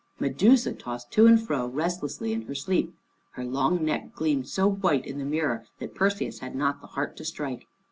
Medusa 0.19 0.73
tossed 0.73 1.11
to 1.11 1.27
and 1.27 1.39
fro 1.39 1.67
restlessly 1.67 2.33
in 2.33 2.41
her 2.47 2.55
sleep. 2.55 2.91
Her 3.33 3.45
long 3.45 3.85
neck 3.85 4.15
gleamed 4.15 4.47
so 4.49 4.67
white 4.67 5.05
in 5.05 5.19
the 5.19 5.25
mirror 5.25 5.67
that 5.77 5.93
Perseus 5.93 6.39
had 6.39 6.55
not 6.55 6.81
the 6.81 6.87
heart 6.87 7.15
to 7.17 7.23
strike. 7.23 7.67